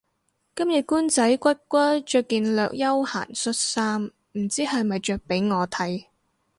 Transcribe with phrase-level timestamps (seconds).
[0.55, 6.05] 今日官仔骨骨着件略休閒恤衫唔知係咪着畀我睇